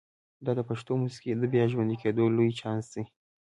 [0.45, 3.03] دا د پښتو موسیقۍ د بیا ژوندي کېدو لوی چانس دی.